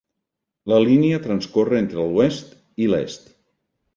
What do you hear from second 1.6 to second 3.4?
entre l'oest i l'est.